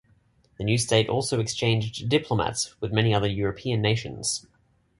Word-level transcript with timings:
The 0.57 0.63
new 0.63 0.79
state 0.79 1.09
also 1.09 1.39
exchanged 1.39 2.09
diplomats 2.09 2.73
with 2.81 2.91
many 2.91 3.13
other 3.13 3.27
European 3.27 3.83
nations. 3.83 4.47